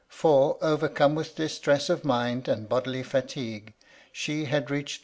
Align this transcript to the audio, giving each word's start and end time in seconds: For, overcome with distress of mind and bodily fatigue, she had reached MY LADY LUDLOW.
For, 0.09 0.57
overcome 0.63 1.13
with 1.13 1.35
distress 1.35 1.87
of 1.87 2.03
mind 2.03 2.47
and 2.47 2.67
bodily 2.67 3.03
fatigue, 3.03 3.75
she 4.11 4.45
had 4.45 4.71
reached 4.71 4.73
MY 4.73 4.77
LADY 4.77 4.87
LUDLOW. 4.93 4.99